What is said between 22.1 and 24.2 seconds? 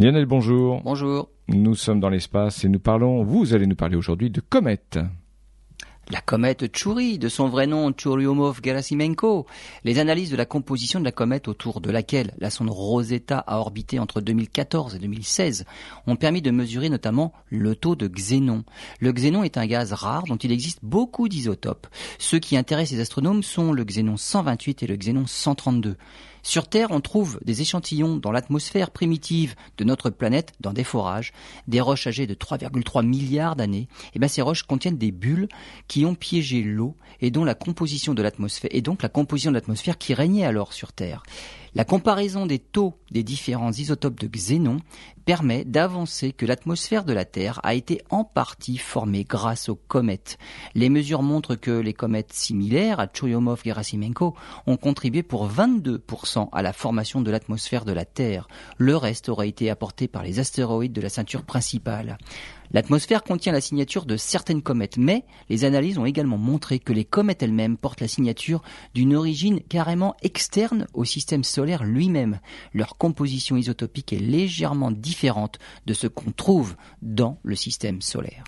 Ceux qui intéressent les astronomes sont le xénon